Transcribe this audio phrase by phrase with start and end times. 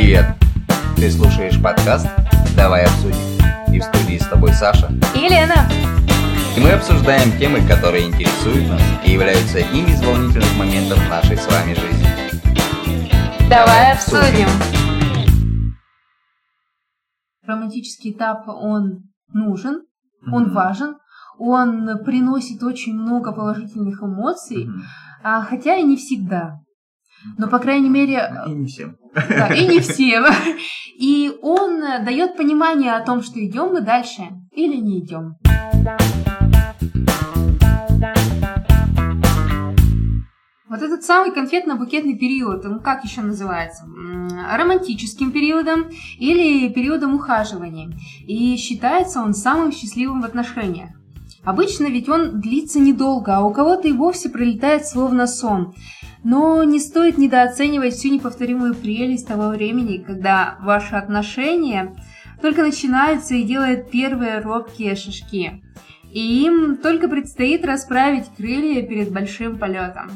[0.00, 0.26] Привет!
[0.94, 2.06] Ты слушаешь подкаст
[2.56, 3.18] «Давай обсудим».
[3.74, 4.86] И в студии с тобой Саша.
[5.12, 5.68] И Лена.
[6.56, 11.44] И мы обсуждаем темы, которые интересуют нас и являются одним из волнительных моментов нашей с
[11.50, 12.06] вами жизни.
[13.50, 14.46] Давай обсудим.
[17.44, 19.82] Романтический этап, он нужен,
[20.32, 20.94] он важен,
[21.40, 24.68] он приносит очень много положительных эмоций,
[25.24, 26.60] а, хотя и не всегда.
[27.36, 28.96] Но, по крайней мере, И не всем.
[29.54, 30.24] И не всем.
[30.98, 35.36] И он э, дает понимание о том, что идем мы дальше или не идем.
[40.68, 43.84] Вот этот самый конфетно-букетный период, он как еще называется?
[44.52, 47.90] Романтическим периодом или периодом ухаживания.
[48.26, 50.90] И считается он самым счастливым в отношениях.
[51.48, 55.74] Обычно ведь он длится недолго, а у кого-то и вовсе пролетает словно сон.
[56.22, 61.94] Но не стоит недооценивать всю неповторимую прелесть того времени, когда ваши отношения
[62.42, 65.62] только начинаются и делают первые робкие шажки.
[66.12, 70.10] И им только предстоит расправить крылья перед большим полетом.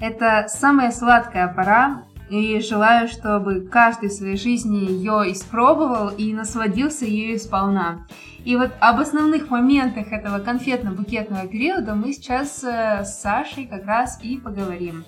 [0.00, 7.04] Это самая сладкая пора, и желаю, чтобы каждый в своей жизни ее испробовал и насладился
[7.04, 8.06] ею сполна.
[8.44, 14.18] И вот об основных моментах этого конфетно-букетного периода мы сейчас э, с Сашей как раз
[14.22, 15.04] и поговорим.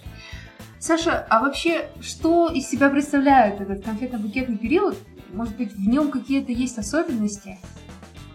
[0.80, 4.96] Саша, а вообще, что из себя представляет этот конфетно-букетный период?
[5.32, 7.58] Может быть, в нем какие-то есть особенности?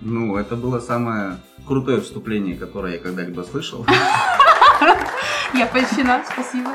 [0.01, 3.85] Ну, это было самое крутое вступление, которое я когда-либо слышал.
[5.53, 6.71] Я польщена, спасибо.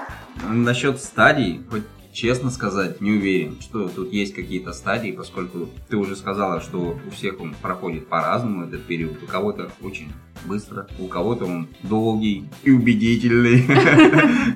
[0.49, 6.17] Насчет стадий, хоть честно сказать, не уверен, что тут есть какие-то стадии, поскольку ты уже
[6.17, 9.23] сказала, что у всех он проходит по-разному этот период.
[9.23, 10.13] У кого-то очень
[10.47, 13.65] быстро, у кого-то он долгий и убедительный.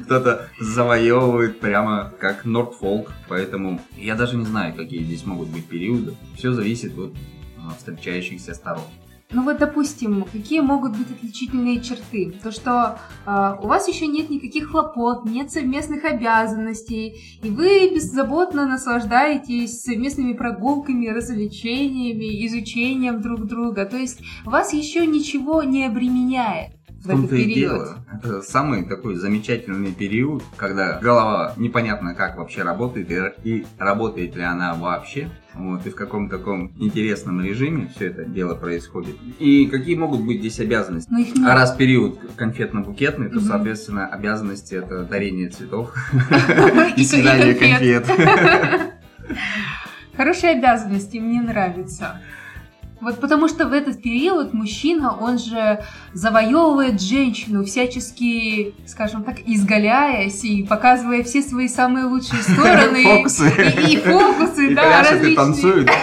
[0.05, 3.13] Кто-то завоевывает прямо как Нордфолк.
[3.29, 6.15] Поэтому я даже не знаю, какие здесь могут быть периоды.
[6.37, 7.15] Все зависит от
[7.59, 8.85] а, встречающихся сторон.
[9.33, 12.35] Ну вот, допустим, какие могут быть отличительные черты?
[12.43, 18.67] То, что э, у вас еще нет никаких хлопот, нет совместных обязанностей, и вы беззаботно
[18.67, 23.87] наслаждаетесь совместными прогулками, развлечениями, изучением друг друга.
[23.87, 27.55] То есть вас еще ничего не обременяет в, В этот и период.
[27.57, 27.97] дело.
[28.23, 34.43] Это самый такой замечательный период, когда голова непонятно как вообще работает и, и работает ли
[34.43, 35.29] она вообще.
[35.55, 39.17] Вот, и в каком таком интересном режиме все это дело происходит.
[39.39, 41.11] И какие могут быть здесь обязанности?
[41.13, 41.47] Но их нет.
[41.47, 43.45] А раз период конфетно-букетный, то, Мгм.
[43.47, 45.93] соответственно, обязанности это дарение цветов
[46.97, 48.07] И съедание конфет.
[48.07, 48.93] конфет.
[50.17, 52.21] Хорошие обязанности, мне нравится.
[53.03, 60.45] Вот потому что в этот период мужчина, он же завоевывает женщину, всячески, скажем так, изгаляясь
[60.45, 63.03] и показывая все свои самые лучшие стороны.
[63.03, 63.49] Фокусы.
[63.89, 65.87] И, и фокусы, И да, и различные.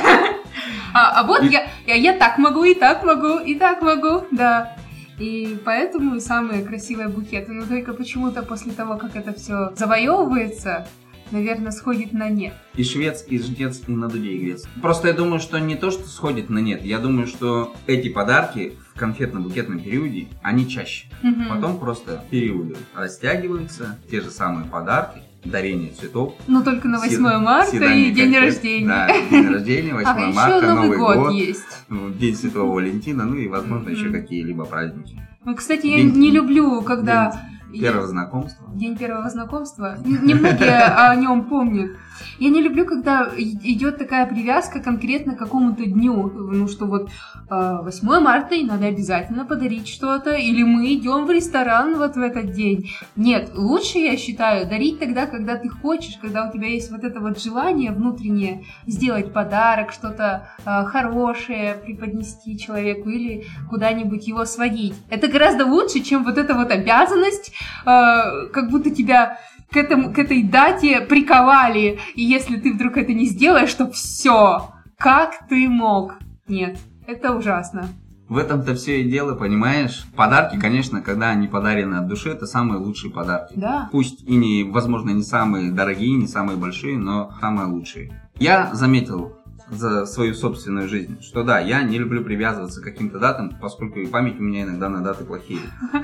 [0.92, 4.76] А, а вот я, я, я так могу, и так могу, и так могу, да.
[5.20, 7.52] И поэтому самые красивые букеты.
[7.52, 10.88] Но только почему-то после того, как это все завоевывается,
[11.32, 12.54] наверное, сходит на нет.
[12.76, 14.66] И швец, и жнец, и на дуде игрец.
[14.82, 16.84] Просто я думаю, что не то, что сходит на нет.
[16.84, 21.08] Я думаю, что эти подарки в конфетно-букетном периоде, они чаще.
[21.24, 21.48] Мгм.
[21.50, 26.36] Потом просто периоды растягиваются, те же самые подарки, дарение цветов.
[26.48, 28.42] Ну, только на 8 съед- марта и день конфет.
[28.44, 28.88] рождения.
[28.88, 31.66] Да, день рождения, 8 Ага, еще марта, Новый, год, есть.
[31.88, 34.14] ну, День Святого Валентина, ну и, возможно, еще Мгм.
[34.14, 35.22] какие-либо праздники.
[35.46, 37.32] Ну, кстати, я День- не люблю, когда...
[37.32, 38.68] День первого знакомства.
[38.74, 39.98] День первого знакомства.
[40.06, 41.92] Немногие о нем помнят.
[42.40, 46.30] Я не люблю, когда идет такая привязка конкретно к какому-то дню.
[46.30, 47.10] Ну, что вот
[47.50, 52.22] э, 8 марта, и надо обязательно подарить что-то, или мы идем в ресторан вот в
[52.22, 52.92] этот день.
[53.16, 57.20] Нет, лучше, я считаю, дарить тогда, когда ты хочешь, когда у тебя есть вот это
[57.20, 64.96] вот желание внутреннее сделать подарок, что-то э, хорошее преподнести человеку или куда-нибудь его сводить.
[65.10, 69.40] Это гораздо лучше, чем вот эта вот обязанность, э, как будто тебя
[69.72, 74.72] к, этому, к этой дате приковали, и если ты вдруг это не сделаешь, то все,
[74.98, 76.16] как ты мог?
[76.48, 77.90] Нет, это ужасно.
[78.28, 80.06] В этом-то все и дело, понимаешь?
[80.16, 83.54] Подарки, конечно, когда они подарены от души, это самые лучшие подарки.
[83.56, 83.90] Да.
[83.92, 88.30] Пусть и не, возможно, не самые дорогие, не самые большие, но самые лучшие.
[88.38, 89.39] Я заметил
[89.70, 91.22] за свою собственную жизнь.
[91.22, 94.90] Что да, я не люблю привязываться к каким-то датам, поскольку и память у меня иногда
[94.90, 95.62] на даты плохие.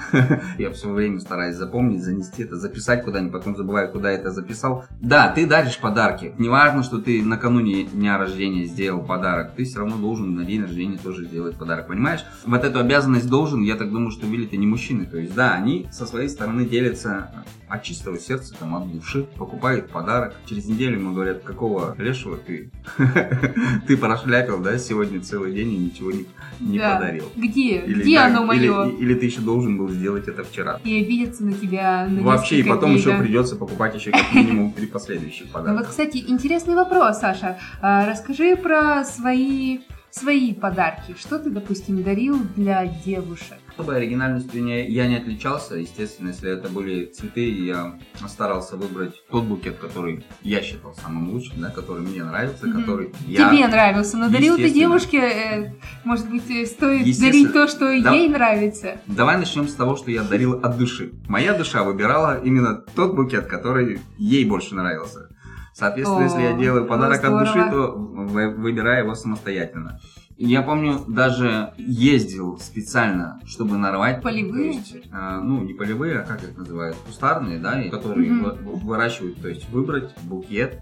[0.57, 4.85] Я все время стараюсь запомнить, занести это, записать куда-нибудь, потом забываю, куда это записал.
[5.01, 6.33] Да, ты даришь подарки.
[6.37, 10.97] Неважно, что ты накануне дня рождения сделал подарок, ты все равно должен на день рождения
[10.97, 12.23] тоже сделать подарок, понимаешь?
[12.45, 15.05] Вот эту обязанность должен, я так думаю, что вели-то не мужчины.
[15.05, 17.31] То есть, да, они со своей стороны делятся
[17.67, 20.35] от чистого сердца, там, от души, покупают подарок.
[20.45, 22.71] Через неделю ему говорят, какого лешего ты,
[23.87, 26.25] ты прошляпил, да, сегодня целый день и ничего не,
[26.59, 26.95] не Да.
[26.95, 27.25] подарил.
[27.35, 27.79] Где?
[27.79, 28.89] Или, Где да, оно или- мое?
[28.97, 30.79] Или, ты еще должен был сделать это вчера.
[30.83, 33.19] И обидеться на тебя на Вообще, и потом дней, еще да.
[33.19, 35.77] придется покупать еще как минимум три последующих Ну подарка.
[35.79, 37.57] вот, кстати, интересный вопрос, Саша.
[37.81, 39.79] А, Расскажи про свои
[40.11, 41.13] свои подарки.
[41.19, 43.57] Что ты, допустим, дарил для девушек?
[43.77, 45.75] Особой оригинальностью не- я не отличался.
[45.75, 51.59] Естественно, если это были цветы, я старался выбрать тот букет, который я считал самым лучшим,
[51.59, 52.79] да, который мне нравится, Мгм.
[52.81, 53.49] который я...
[53.49, 55.73] Тебе нравился, но дарил ты девушке, э,
[56.05, 58.13] может быть, э, стоит дарить то, что Да.
[58.13, 58.95] ей нравится.
[59.07, 61.11] Давай начнем с того, что я дарил от души.
[61.27, 65.27] Моя душа выбирала именно тот букет, который ей больше нравился.
[65.73, 69.99] Соответственно, О, если я делаю подарок ну, от души, то вы- выбираю его самостоятельно.
[70.37, 74.21] Я помню, даже ездил специально, чтобы нарвать.
[74.21, 74.73] Полевые?
[74.73, 76.97] то есть, э, ну, не полевые, а как их называют?
[76.97, 80.81] Кустарные, да, и которые вы- выращивают, то есть выбрать букет.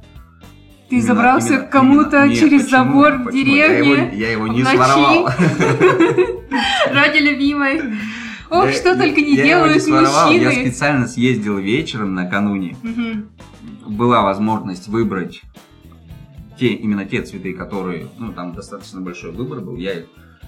[0.89, 2.69] Ты Именно- забрался именно- к кому-то через почему?
[2.85, 3.55] забор в Почему?
[3.55, 4.75] Я его, деревне я его не ночи.
[4.75, 5.29] своровал.
[6.91, 7.81] ради любимой.
[8.49, 10.65] Ох, что только не делают своровал, Я мужчины.
[10.67, 12.75] специально съездил вечером накануне.
[13.87, 15.41] Была возможность выбрать
[16.57, 19.75] те, именно те цветы, которые, ну, там достаточно большой выбор был.
[19.75, 20.03] Я,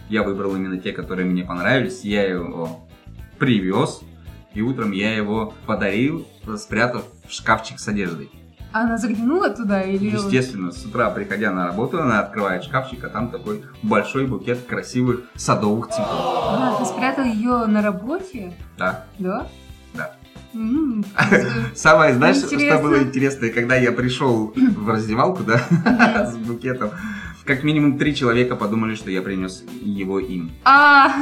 [0.09, 2.03] я выбрал именно те, которые мне понравились.
[2.03, 2.87] Я его
[3.39, 4.01] привез,
[4.53, 6.25] и утром я его подарил,
[6.57, 8.29] спрятав в шкафчик с одеждой.
[8.71, 10.07] Она заглянула туда или...
[10.07, 15.21] Естественно, с утра, приходя на работу, она открывает шкафчик, а там такой большой букет красивых
[15.35, 16.09] садовых цветов.
[16.09, 18.53] А, ты спрятал ее на работе?
[18.77, 19.05] Да.
[19.17, 19.47] Да?
[21.75, 26.91] Самое, знаешь, что было интересное, когда я пришел в раздевалку, да, с букетом,
[27.43, 30.51] как минимум три человека подумали, что я принес его им.
[30.63, 31.13] А,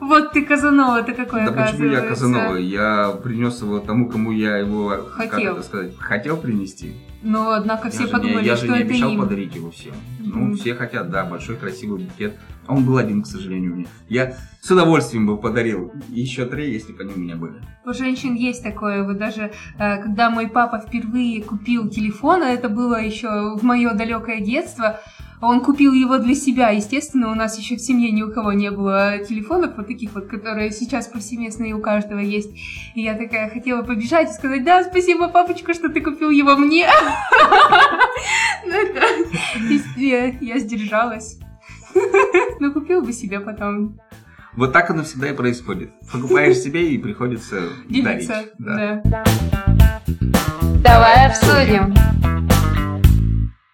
[0.00, 2.00] вот ты Казанова, ты какой, Да почему я.
[2.00, 2.56] Казанова?
[2.56, 5.54] Я принес его тому, кому я его, как Хотел.
[5.54, 6.94] это сказать, хотел принести.
[7.22, 9.20] Но, однако, Я все же подумали, не, я что же не это обещал им.
[9.20, 9.92] подарить его всем.
[10.20, 10.54] Ну, Мгм.
[10.56, 12.34] все хотят, да, большой красивый букет.
[12.66, 13.86] А он был один, к сожалению, мне.
[14.08, 15.92] Я с удовольствием бы подарил.
[16.08, 17.54] Еще три, если бы они у меня были.
[17.84, 22.68] У женщин есть такое, вот даже э, когда мой папа впервые купил телефон, а это
[22.68, 25.00] было еще в мое далекое детство,
[25.40, 26.70] он купил его для себя.
[26.70, 30.26] Естественно, у нас еще в семье ни у кого не было телефонов, вот таких вот,
[30.26, 32.50] которые сейчас повсеместно и у каждого есть.
[32.94, 36.86] И я такая хотела побежать и сказать, да, спасибо, папочка, что ты купил его мне.
[38.66, 41.38] Ну, это- я сдержалась.
[42.60, 43.98] Ну, купил бы себе потом.
[44.54, 45.90] Вот так оно всегда и происходит.
[46.12, 48.28] Покупаешь себе и приходится дарить.
[48.28, 48.44] Делиться.
[48.58, 49.02] Да.
[50.82, 51.94] Давай обсудим.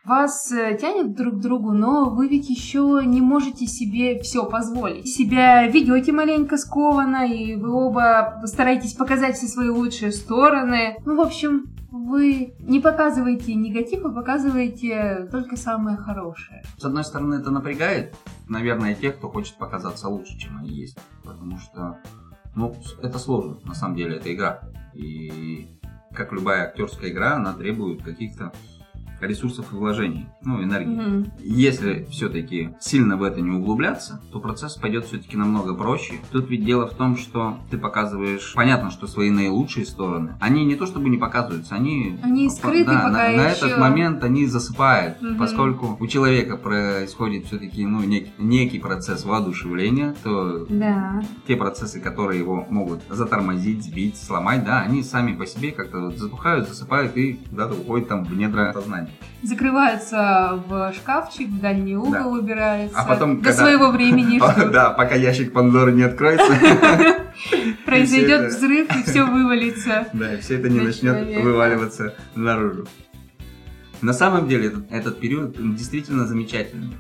[0.06, 5.08] Вас э, тянет друг к другу, но вы ведь еще не можете себе все позволить.
[5.08, 10.96] Себя ведете маленько скованно, и вы оба стараетесь показать все свои лучшие стороны.
[11.04, 16.62] Ну, в общем, вы не показываете негатив, а показываете только самое хорошее.
[16.78, 18.14] С одной стороны, это напрягает,
[18.48, 20.96] наверное, тех, кто хочет показаться лучше, чем они есть.
[21.24, 21.98] Потому что,
[22.54, 24.60] ну, это сложно, на самом деле, это игра.
[24.94, 25.66] И
[26.14, 28.52] как любая актерская игра, она требует каких-то
[29.20, 30.94] ресурсов и вложений, ну, энергии.
[30.96, 31.32] Мгм.
[31.40, 36.14] Если все-таки сильно в это не углубляться, то процесс пойдет все-таки намного проще.
[36.32, 40.74] Тут ведь дело в том, что ты показываешь, понятно, что свои наилучшие стороны, они не
[40.76, 42.18] то чтобы не показываются, они...
[42.22, 43.66] Они скрыты да, пока на, на еще.
[43.66, 45.38] этот момент они засыпают, Мгм.
[45.38, 51.22] поскольку у человека происходит все-таки ну, нек- некий процесс воодушевления, то Да.
[51.46, 56.16] те процессы, которые его могут затормозить, сбить, сломать, да, они сами по себе как-то вот
[56.18, 59.05] затухают, засыпают и куда-то уходят там в недра сознания.
[59.42, 62.26] Закрываются в шкафчик, в дальний угол Да.
[62.26, 62.98] убираются.
[62.98, 64.40] А потом, До когда- своего времени.
[64.72, 66.52] Да, пока ящик Пандоры не откроется,
[67.84, 70.08] Произойдет взрыв и все вывалится.
[70.12, 72.86] да, и все это не На начнет вываливаться наружу.
[74.02, 76.94] На самом деле этот период действительно замечательный.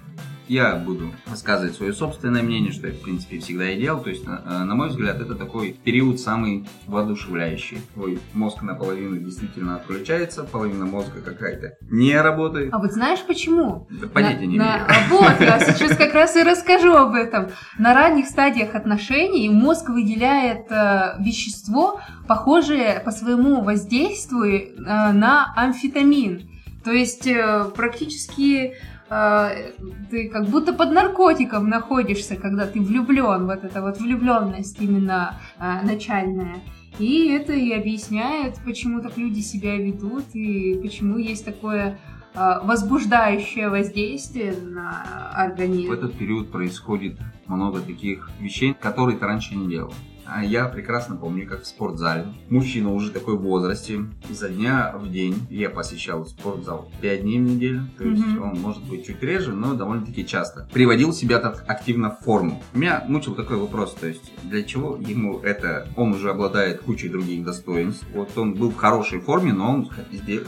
[0.48, 4.00] Я буду рассказывать свое собственное мнение, что я, в принципе, всегда и делал.
[4.00, 7.78] То есть, на, на мой взгляд, это такой период самый воодушевляющий.
[7.94, 12.72] Твой мозг наполовину действительно отключается, половина мозга какая-то не работает.
[12.72, 13.88] А вот знаешь почему?
[13.90, 14.86] Да понятия На- не на- имею.
[14.88, 17.48] а Вот, я сейчас как раз и расскажу об этом.
[17.78, 26.48] На ранних стадиях отношений мозг выделяет э, вещество, похожее по своему воздействию э, на амфетамин.
[26.84, 28.74] То есть э, практически э,
[29.08, 35.82] ты как будто под наркотиком находишься, когда ты влюблен, вот эта вот влюбленность именно э,
[35.82, 36.56] начальная.
[36.98, 41.98] И это и объясняет, почему так люди себя ведут, и почему есть такое
[42.34, 45.90] э, возбуждающее воздействие на организм.
[45.90, 49.92] В этот период происходит много таких вещей, которые ты раньше не делал.
[50.28, 55.10] А я прекрасно помню, как в спортзале мужчина уже такой в возрасте, изо дня в
[55.10, 58.42] день я посещал спортзал 5 дней в неделю, то есть Мгм.
[58.42, 60.68] он может быть чуть реже, но довольно-таки часто.
[60.72, 62.62] Приводил себя так активно в форму.
[62.74, 67.44] Меня мучил такой вопрос, то есть для чего ему это, он уже обладает кучей других
[67.44, 69.90] достоинств, вот он был в хорошей форме, но он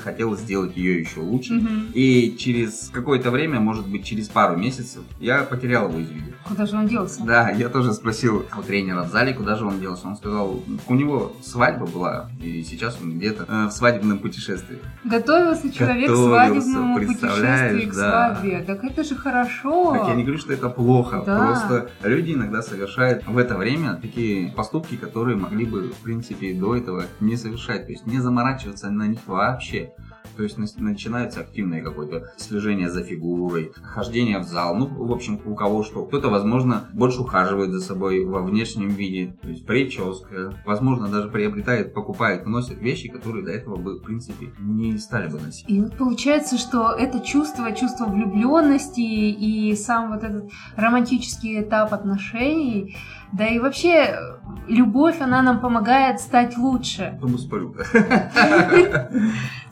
[0.03, 1.55] хотел сделать ее еще лучше.
[1.55, 1.87] Мгм.
[1.95, 6.33] И через какое-то время, может быть через пару месяцев, я потерял его из виду.
[6.47, 7.23] Куда же он делся?
[7.25, 10.07] Да, я тоже спросил у тренера в зале, куда же он делся.
[10.09, 14.79] Он сказал, у него свадьба была, и сейчас он где-то э, в свадебном путешествии.
[15.05, 18.11] Готовился человек к Готовился, свадебному представляешь, путешествию, к да.
[18.35, 18.65] свадьбе.
[18.67, 19.93] Так это же хорошо.
[19.93, 21.39] Так я не говорю, что это плохо, Да.
[21.47, 26.77] просто люди иногда совершают в это время такие поступки, которые могли бы, в принципе, до
[26.77, 29.93] этого не совершать, то есть не заморачиваться на них вообще.
[30.39, 34.77] То есть на- начинается активное какое-то слежение за фигурой, хождение в зал.
[34.77, 36.05] Ну, в общем, у кого что.
[36.05, 39.37] Кто-то, возможно, больше ухаживает за собой во внешнем виде.
[39.43, 40.55] То есть прическа.
[40.65, 45.41] Возможно, даже приобретает, покупает, носит вещи, которые до этого бы, в принципе, не стали бы
[45.41, 45.69] носить.
[45.69, 52.95] И получается, что это чувство, чувство влюбленности и сам вот этот романтический этап отношений,
[53.33, 54.17] да и вообще
[54.67, 57.19] любовь, она нам помогает стать лучше.
[57.21, 57.75] Думаю, спорю.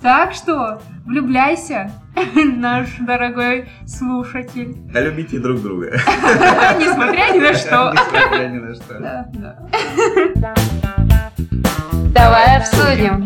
[0.03, 1.91] Так что влюбляйся,
[2.35, 5.93] наш дорогой слушатель, Да любите друг друга.
[6.79, 7.93] несмотря ни на что.
[7.93, 9.01] Несмотря ни на что.
[9.01, 10.55] Да, да.
[12.15, 13.25] Давай обсудим.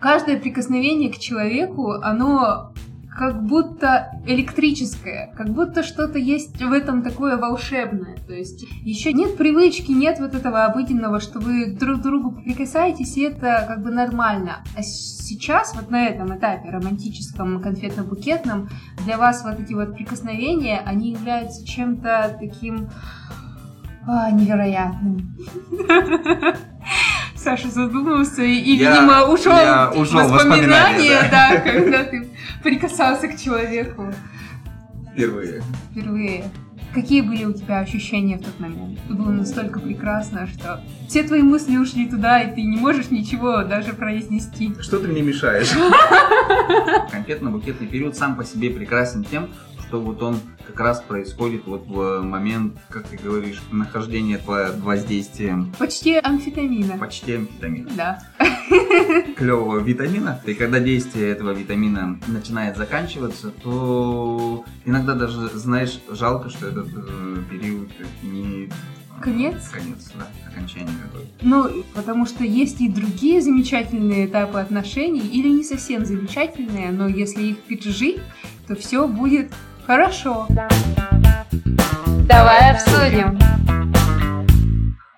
[0.00, 2.72] Каждое прикосновение к человеку, оно
[3.20, 8.16] как будто электрическое, как будто что-то есть в этом такое волшебное.
[8.26, 13.24] То есть еще нет привычки, нет вот этого обыденного, что вы друг другу прикасаетесь, и
[13.24, 14.64] это как бы нормально.
[14.74, 18.70] А сейчас, вот на этом этапе романтическом, конфетно-букетном,
[19.04, 22.88] для вас вот эти вот прикосновения, они являются чем-то таким
[24.08, 25.36] а, невероятным.
[27.42, 32.28] Саша задумался и, и, Я- видимо, ушел, я ушел в воспоминания, да, когда ты
[32.62, 34.12] прикасался к человеку
[35.12, 35.62] Впервые.
[35.90, 36.44] впервые.
[36.92, 38.98] Какие были у тебя ощущения в тот момент?
[39.06, 43.62] Это было настолько прекрасно, что все твои мысли ушли туда, и ты не можешь ничего
[43.62, 44.74] даже произнести.
[44.80, 45.70] Что ты мне мешаешь?
[47.12, 49.48] Конфетно-букетный период сам по себе прекрасен тем,
[49.90, 55.74] что вот он как раз происходит вот в момент, как ты говоришь, нахождения под воздействием
[55.80, 56.96] Почти амфетамина.
[56.96, 57.90] почти амфетамина.
[57.96, 58.22] Да.
[59.36, 60.40] клевого витамина.
[60.46, 67.42] И когда действие этого витамина начинает заканчиваться, то иногда даже, знаешь, жалко, что этот э,
[67.50, 67.88] период
[68.22, 68.70] не...
[69.20, 69.70] Конец?
[69.70, 71.30] Конец, да, окончание какое-то.
[71.42, 77.42] Ну, потому что есть и другие замечательные этапы отношений, или не совсем замечательные, но если
[77.42, 78.20] их пережить,
[78.68, 79.50] то все будет
[79.90, 80.46] хорошо.
[82.28, 83.36] Давай обсудим.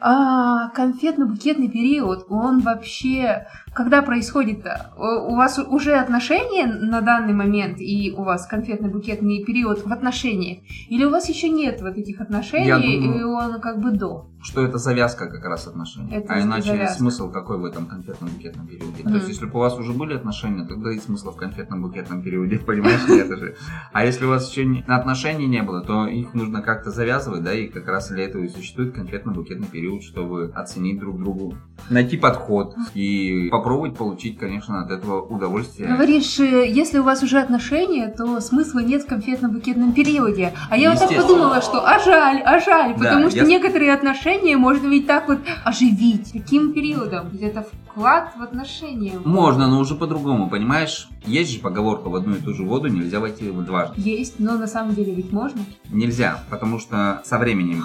[0.00, 3.46] А конфетно-букетный период, он вообще...
[3.74, 4.92] Когда происходит-то?
[4.98, 10.58] У у вас уже отношения на данный момент, и у вас конфетно-букетный период в отношениях?
[10.88, 14.26] Или у вас еще нет вот этих отношений, Я думаю- и он как бы до?
[14.42, 16.12] Что это завязка как раз отношений.
[16.12, 16.98] Это а иначе завязка.
[16.98, 19.02] смысл какой в этом конфетно-букетном периоде?
[19.04, 19.14] То Мгм.
[19.18, 23.08] есть, если бы у вас уже были отношения, тогда и смысла в конфетно-букетном периоде, понимаешь,
[23.08, 23.54] нет же.
[23.92, 27.68] А если у вас еще отношений не было, то их нужно как-то завязывать, да, и
[27.68, 31.54] как раз для этого и существует конфетно-букетный период, чтобы оценить друг другу,
[31.88, 33.61] найти подход и попробовать
[33.96, 35.88] получить, конечно, от этого удовольствие.
[35.88, 40.52] Говоришь, э, если у вас уже отношения, то смысла нет в конфетно-букетном периоде.
[40.70, 43.92] А я вот так подумала, что а жаль, а жаль, Да, потому что я- некоторые
[43.92, 46.32] отношения можно ведь так вот оживить.
[46.32, 47.28] Каким периодом?
[47.30, 49.14] Ведь это вклад в отношения.
[49.24, 51.08] Можно, но уже по-другому, понимаешь?
[51.26, 54.00] Есть же поговорка в одну и ту же воду нельзя войти дважды.
[54.00, 55.60] Есть, но на самом деле ведь можно.
[55.90, 57.84] Нельзя, потому что со временем...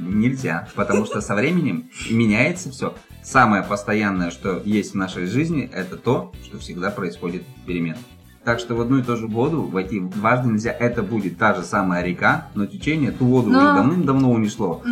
[0.00, 2.94] Нельзя, потому что со временем меняется все.
[3.22, 7.98] Самое постоянное, что есть в нашей жизни, это то, что всегда происходит перемена.
[8.42, 10.70] Так что в одну и ту же воду войти дважды нельзя.
[10.72, 14.82] Это будет та же самая река, но течение ту воду Но- уже давным-давно унесло.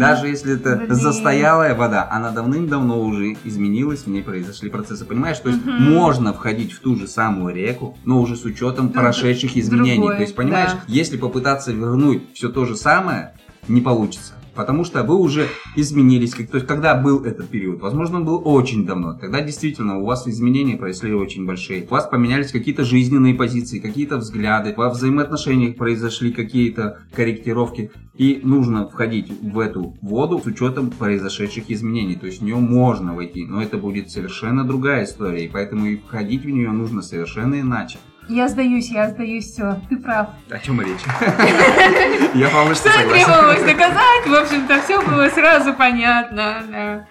[0.00, 0.94] Даже если это блин.
[0.96, 5.04] застоялая вода, она давным-давно уже изменилась, в ней произошли процессы.
[5.04, 5.80] Понимаешь, то есть Мгм.
[5.94, 9.98] можно входить в ту же самую реку, но уже с учетом Друг- прошедших изменений.
[9.98, 10.78] другой, то есть, понимаешь, да.
[10.88, 13.32] если попытаться вернуть все то же самое,
[13.68, 14.34] не получится.
[14.58, 15.46] Потому что вы уже
[15.76, 16.32] изменились.
[16.32, 17.80] То есть, когда был этот период?
[17.80, 19.14] Возможно, он был очень давно.
[19.14, 21.84] Тогда действительно у вас изменения произошли очень большие.
[21.84, 24.74] У вас поменялись какие-то жизненные позиции, какие-то взгляды.
[24.76, 27.92] Во взаимоотношениях произошли какие-то корректировки.
[28.16, 32.16] И нужно входить в эту воду с учетом произошедших изменений.
[32.16, 35.44] То есть в нее можно войти, но это будет совершенно другая история.
[35.44, 38.00] И поэтому и входить в нее нужно совершенно иначе.
[38.28, 40.28] Я сдаюсь, я сдаюсь, все, ты прав.
[40.50, 41.00] О чем речь?
[42.34, 43.24] Я полностью Что согласен.
[43.26, 44.26] требовалось доказать?
[44.26, 47.06] В общем-то, все было сразу понятно.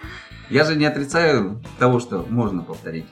[0.48, 3.06] Я же не отрицаю того, что можно повторить.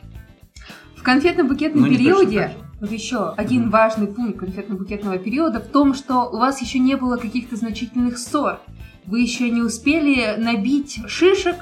[0.97, 6.39] В конфетно-букетном Ну, периоде, вот еще один важный пункт конфетно-букетного периода в том, что у
[6.39, 8.61] вас еще не было каких-то значительных ссор.
[9.05, 11.57] Вы еще не успели набить шишек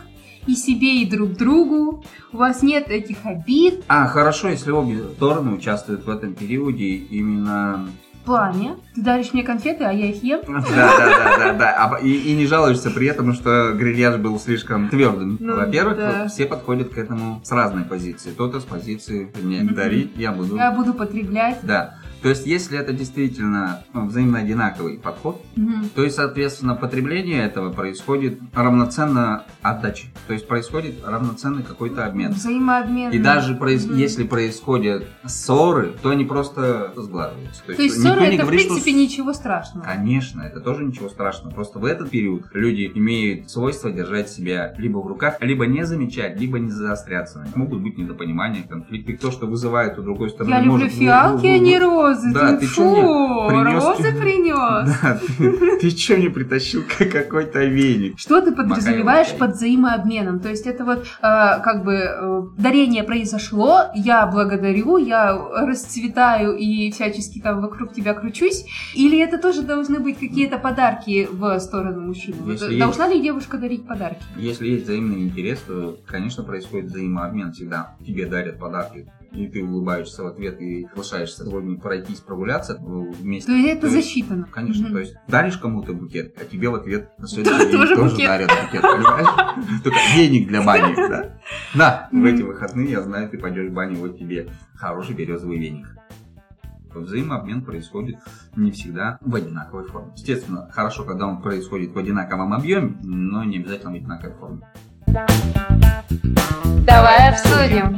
[0.46, 2.04] и себе, и друг другу.
[2.32, 7.86] У вас нет этих обид А, хорошо, если обе стороны участвуют в этом периоде именно...
[8.12, 8.76] в плане.
[8.94, 10.40] Ты даришь мне конфеты, а я их ем.
[10.46, 11.90] Да, да, да, да, да.
[11.96, 15.36] А, и, и не жалуешься при этом, что грильяж был слишком твердым.
[15.40, 16.28] Ну, Во-первых, да.
[16.28, 18.30] все подходят к этому с разной позиции.
[18.30, 19.74] Кто-то с позиции «не Мгм.
[19.74, 20.56] дари, я буду».
[20.56, 21.58] Я буду потреблять.
[21.62, 21.98] Да.
[22.24, 25.90] То есть, если это действительно ну, взаимно одинаковый подход, Мгм.
[25.94, 30.06] то есть, соответственно, потребление этого происходит равноценно отдаче.
[30.26, 32.32] То есть, происходит равноценный какой-то обмен.
[32.32, 33.10] Взаимообмен.
[33.10, 33.98] И даже проис- Мгм.
[33.98, 37.62] если происходят ссоры, то они просто сглаживаются.
[37.66, 39.84] То есть никто ссоры это в говорит, что принципе ничего страшного.
[39.84, 41.52] Конечно, это тоже ничего страшного.
[41.52, 46.40] Просто в этот период люди имеют свойство держать себя либо в руках, либо не замечать,
[46.40, 47.46] либо не заостряться.
[47.54, 49.14] Могут быть недопонимания, конфликты.
[49.18, 50.92] То, что вызывает у другой стороны, Я люблю может...
[50.94, 51.80] вы- фиалки, а не вы-
[52.14, 52.32] розы.
[52.32, 53.84] Да, ты ты фу, принёс?
[53.84, 55.00] розы принес.
[55.02, 58.18] Да, ты, ты что мне притащил как какой-то веник?
[58.18, 60.40] Что ты подразумеваешь под взаимообменом?
[60.40, 66.90] То есть это вот э, как бы э, дарение произошло, я благодарю, я расцветаю и
[66.90, 72.36] всячески там вокруг тебя кручусь, или это тоже должны быть какие-то подарки в сторону мужчины?
[72.50, 74.22] Если Должна ли девушка дарить подарки?
[74.36, 77.96] Если есть взаимный интерес, то, конечно, происходит взаимообмен всегда.
[78.04, 83.48] Тебе дарят подарки, и ты улыбаешься в ответ и соглашаешься сегодня пройтись, прогуляться вместе.
[83.50, 84.48] То есть это То есть, засчитано.
[84.50, 84.92] Конечно, Мгм.
[84.94, 88.26] то есть даришь кому-то букет, а тебе в ответ на следующий день Тоже тоже букет.
[88.28, 89.82] дарят букет, понимаешь?
[89.82, 91.38] Только веник для бани, да?
[91.74, 95.86] Да, в эти выходные, я знаю, ты пойдешь в баню, вот тебе хороший березовый веник.
[96.94, 98.18] Взаимообмен происходит
[98.54, 100.12] не всегда в одинаковой форме.
[100.16, 104.60] Естественно, хорошо, когда он происходит в одинаковом объеме, но не обязательно в одинаковой форме.
[106.86, 107.96] Давай обсудим.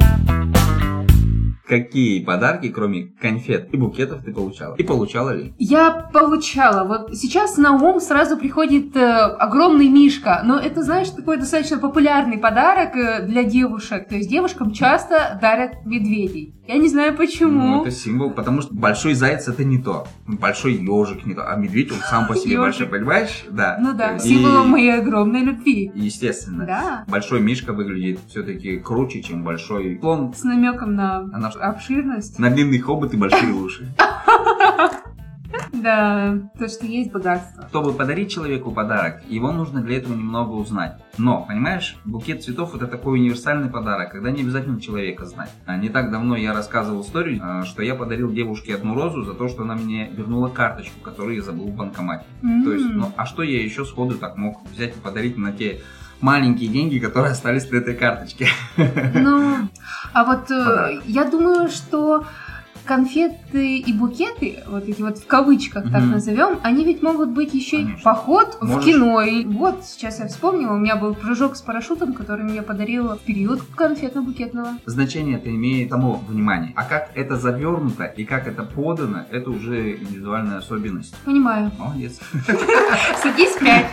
[1.66, 4.76] Какие подарки, кроме конфет и букетов, ты получала?
[4.76, 5.52] И получала ли?
[5.58, 6.86] Я получала.
[6.86, 10.42] Вот сейчас на ум сразу приходит э, огромный мишка.
[10.44, 14.08] Но это, знаешь, такой достаточно популярный подарок э, для девушек.
[14.08, 16.52] То есть девушкам часто дарят медведей.
[16.68, 17.60] Я не знаю почему.
[17.60, 20.06] Ну, это символ, потому что большой заяц это не то.
[20.26, 21.48] Большой ежик не то.
[21.48, 22.60] А медведь он сам по себе Ёжик.
[22.60, 23.44] большой, понимаешь?
[23.50, 23.76] Да.
[23.80, 25.92] Ну да, И- символом моей огромной любви.
[25.94, 26.64] Естественно.
[26.66, 27.04] Да.
[27.08, 30.32] Большой мишка выглядит все-таки круче, чем большой слон.
[30.34, 32.38] С намеком на Она ж- обширность.
[32.38, 33.88] На длинный хобот и большие уши.
[35.72, 37.66] Да, то, что есть богатство.
[37.68, 41.00] Чтобы подарить человеку подарок, его нужно для этого немного узнать.
[41.18, 45.50] Но, понимаешь, букет цветов это такой универсальный подарок, когда не обязательно человека знать.
[45.64, 49.34] А Не так давно я рассказывал историю, а, что я подарил девушке одну розу за
[49.34, 52.24] то, что она мне вернула карточку, которую я забыл в банкомате.
[52.64, 55.80] То есть, ну, а что я еще сходу так мог взять и подарить на те
[56.20, 58.48] маленькие деньги, которые остались на этой карточке?
[58.76, 59.68] Ну,
[60.12, 61.02] а вот э, Подарок.
[61.06, 62.24] я думаю, что
[62.86, 66.12] конфеты и букеты, вот эти вот в кавычках так Мгм.
[66.12, 68.02] назовем, они ведь могут быть еще и Конечно.
[68.04, 69.20] поход в Можешь- кино.
[69.22, 73.20] И вот сейчас я вспомнила, у меня был прыжок с парашютом, который мне подарила в
[73.20, 74.68] период конфетно-букетного.
[74.86, 76.72] Значение это имеет само внимание.
[76.76, 81.14] А как это завернуто и как это подано, это уже индивидуальная особенность.
[81.24, 81.70] Понимаю.
[81.78, 82.20] Молодец.
[83.22, 83.86] Садись пять.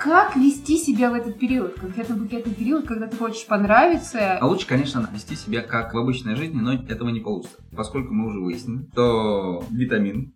[0.00, 4.38] Как вести себя в этот период, конфетно-букетный период, когда ты хочешь понравиться?
[4.38, 7.56] А лучше, конечно, вести себя как в обычной жизни, но этого не получится.
[7.76, 10.34] Поскольку мы уже выяснили, что витамин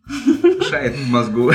[0.71, 1.51] шает в мозгу.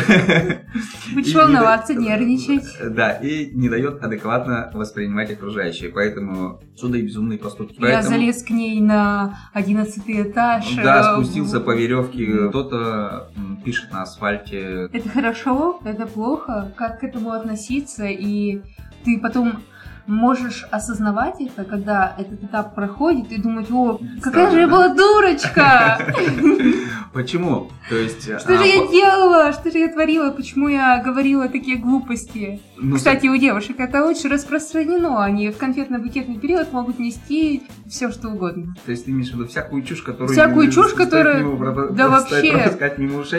[1.14, 2.66] Будешь волноваться, нервничать.
[2.96, 5.90] Да, и не дает адекватно воспринимать окружающее.
[5.90, 7.76] Поэтому сюда и безумные поступки.
[7.76, 10.66] Я Поэтому- залез к ней на одиннадцатый этаж.
[10.76, 12.50] Да, э, спустился по веревке.
[12.50, 13.30] Кто-то
[13.64, 14.90] пишет на асфальте.
[14.92, 18.62] Это хорошо, это плохо, как к этому относиться, и
[19.04, 19.60] ты потом
[20.08, 26.00] можешь осознавать это, когда этот этап проходит, и думать, о, какая же я была дурочка!
[27.14, 27.70] Почему?
[27.90, 28.24] То есть...
[28.24, 29.54] Что а, же я делала?
[29.54, 30.32] Что же я творила?
[30.32, 32.62] Почему я говорила такие глупости?
[32.78, 35.24] Ну, Кстати, у девушек это очень распространено.
[35.24, 38.76] Они в конфетно-букетный период могут нести все, что угодно.
[38.86, 40.30] То есть ты имеешь в виду всякую чушь, которую...
[40.30, 42.78] Всякую чушь, про- да вообще.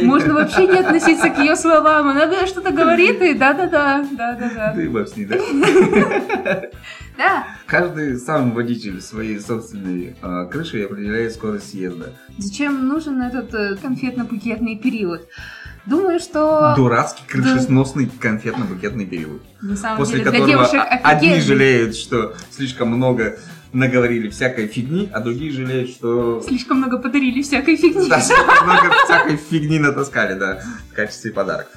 [0.03, 2.09] Можно вообще не относиться к ее словам.
[2.09, 4.72] Она что-то говорит, и да-да-да, да-да-да.
[4.72, 5.37] Ты бог с ней, да?
[7.16, 7.46] Да.
[7.66, 12.12] Каждый сам водитель своей собственной а, крыши определяет скорость съезда.
[12.37, 15.27] Зачем нужен этот э, конфетно-букетный период?
[15.87, 19.42] Думаю, что Дурацкий крышесносный конфетно-букетный период.
[19.62, 23.38] на самом После деле для которого девушек о- одни жалеют, что слишком много
[23.72, 28.09] наговорили всякой фигни, а другие жалеют, что Слишком много подарили всякой фигни.
[28.09, 31.72] да, слишком много всякой фигни натаскали, да, в качестве подарков.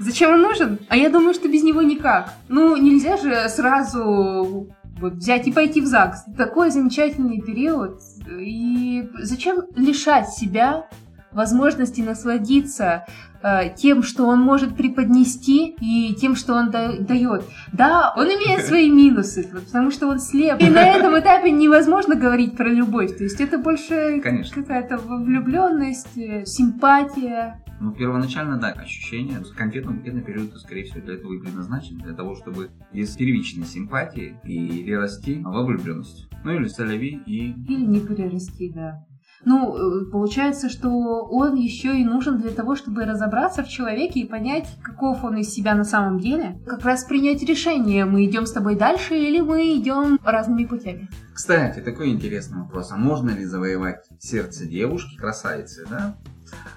[0.00, 0.80] Зачем он нужен?
[0.88, 2.32] А я думаю, что без него никак.
[2.48, 4.68] Ну, нельзя же сразу
[5.00, 6.24] вот взять и пойти в ЗАГС.
[6.36, 8.00] Такой замечательный период.
[8.40, 10.88] И зачем лишать себя
[11.34, 13.04] возможности насладиться
[13.42, 17.44] э, тем, что он может преподнести и тем, что он да- дает.
[17.72, 20.60] Да, он имеет свои минусы, потому что он слеп.
[20.60, 23.16] И на этом этапе невозможно говорить про любовь.
[23.16, 24.62] То есть это больше Конечно.
[24.62, 27.60] какая-то влюбленность, э, симпатия.
[27.80, 29.42] Ну, первоначально, да, ощущение.
[29.58, 31.98] Конфетно-букетный период, скорее всего, для этого и предназначен.
[31.98, 36.28] Для того, чтобы из первичной симпатии перерасти во влюбленность.
[36.44, 37.50] Ну, или соляви и...
[37.50, 39.04] Или не перерасти, да.
[39.44, 44.28] Ну, э, получается, что он еще и нужен для того, чтобы разобраться в человеке и
[44.28, 46.58] понять, каков он из себя на самом деле.
[46.66, 51.08] Как раз принять решение, мы идем с тобой дальше или мы идем разными путями.
[51.34, 52.92] Кстати, такой интересный вопрос.
[52.92, 56.16] А можно ли завоевать сердце девушки, красавицы, да?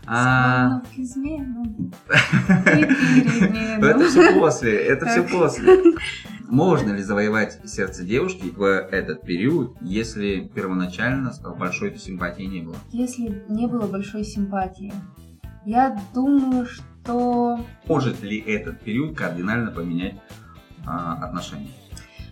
[0.06, 0.82] А.
[3.82, 5.78] Это все после, это все после.
[6.48, 12.78] Можно ли завоевать сердце девушки в этот период, если первоначально большой симпатии не было?
[12.92, 14.94] Если не было большой симпатии,
[15.66, 17.60] я думаю, что...
[17.86, 20.16] Может ли этот период кардинально поменять
[20.86, 21.72] а, отношения?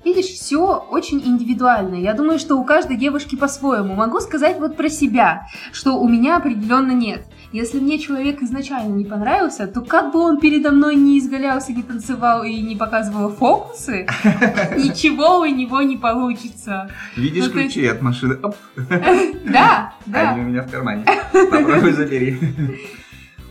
[0.05, 1.95] Видишь, все очень индивидуально.
[1.95, 3.95] Я думаю, что у каждой девушки по-своему.
[3.95, 7.25] Могу сказать вот про себя, что у меня определенно нет.
[7.51, 11.83] Если мне человек изначально не понравился, то как бы он передо мной не изгалялся, не
[11.83, 14.07] танцевал и не показывал фокусы,
[14.77, 16.89] ничего у него не получится.
[17.15, 18.37] Видишь Ну, ключи от машины?
[18.43, 18.55] Оп,
[19.45, 20.33] Да, они да.
[20.37, 21.05] у меня в кармане.
[21.31, 22.37] Попробуй забери.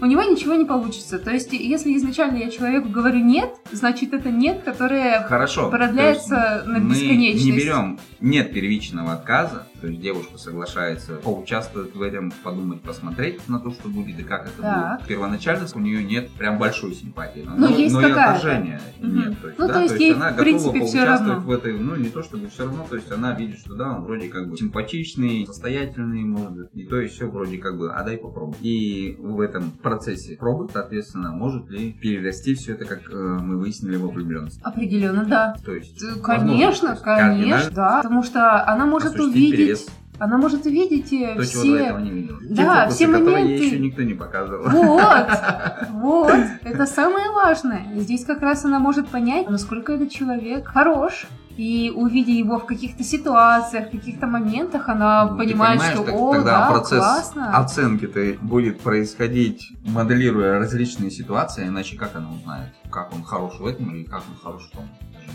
[0.00, 1.18] У него ничего не получится.
[1.18, 5.70] То есть, если изначально я человеку говорю нет, значит это нет, которое Хорошо.
[5.70, 7.44] продляется на есть мы бесконечность.
[7.46, 13.61] не берем, нет первичного отказа, то есть девушка соглашается поучаствовать в этом, подумать, посмотреть на
[13.61, 14.99] то, что будет и как это Так.
[15.01, 15.09] будет.
[15.09, 19.14] Первоначально у нее нет прям большой симпатии, Ну, есть но и отторжения Мгм.
[19.18, 19.40] нет.
[19.42, 21.40] То есть, Ну, да, то есть ей, в принципе, всё поучаствовать равно.
[21.47, 24.05] в этой, ну не то чтобы все равно, то есть она видит, что да, он
[24.05, 28.03] вроде как бы симпатичный, состоятельный, может быть, и то и все вроде как бы, а
[28.05, 28.57] дай попробуй.
[28.62, 33.97] И в этом процессе пробы, соответственно, может ли перерасти все это, как э, мы выяснили,
[33.97, 34.61] во влюбленность.
[34.62, 35.55] Определенно, да.
[35.62, 37.97] То есть, Э, возможно, Конечно, то есть конечно, да.
[38.03, 39.87] Потому что она может увидеть, перевес.
[40.18, 42.04] она может увидеть э, То, чего до этого все.
[42.04, 42.38] не видел.
[42.40, 43.52] Те Да, фокусы, все которые моменты.
[43.52, 44.68] ей еще никто не показывал.
[44.70, 45.28] Вот,
[45.92, 47.82] вот, это самое важное.
[47.94, 51.26] И Здесь как раз она может понять, насколько этот человек хорош.
[51.56, 56.32] И увидя его в каких-то ситуациях, в каких-то моментах, она Ну, понимает, что так- о,
[56.34, 57.56] тогда да, процесс классно.
[57.56, 63.88] оценки-то будет происходить, моделируя различные ситуации, иначе как она узнает, как он хорош в этом
[63.94, 64.88] или как он хорош в том?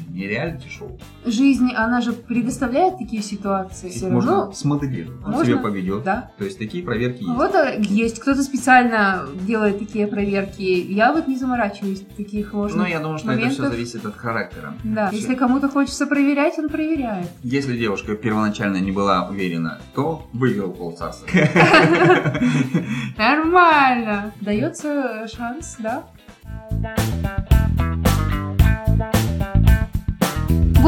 [0.10, 0.98] Не реалити-шоу.
[1.26, 3.90] Жизнь, она же предоставляет такие ситуации.
[3.90, 5.24] Все можно равно, смоделировать.
[5.24, 6.04] Он можно, себя поведет.
[6.04, 6.32] да.
[6.38, 7.36] То есть такие проверки есть.
[7.36, 10.62] Вот а, есть, кто-то специально делает такие проверки.
[10.64, 13.72] Я вот не заморачиваюсь таких Но сложных Ну, я думаю, что это все моментов.
[13.72, 14.74] зависит от характера.
[14.84, 15.18] Да, Всё.
[15.18, 17.28] если кому-то хочется проверять, он проверяет.
[17.44, 21.28] Если девушка первоначально не была уверена, то выиграл полцарства.
[23.18, 24.34] Нормально.
[24.42, 26.04] Дается шанс, да?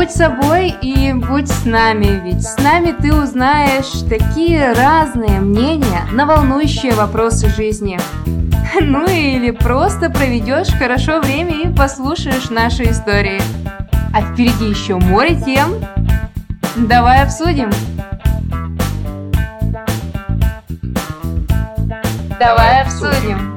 [0.02, 6.26] Будь собой и будь с нами, ведь с нами ты узнаешь такие разные мнения на
[6.26, 8.00] волнующие вопросы жизни.
[8.82, 13.40] Ну или просто проведешь хорошо время и послушаешь наши истории.
[14.12, 15.76] А впереди еще море тем.
[16.76, 17.70] Давай обсудим.
[22.40, 23.51] Давай обсудим.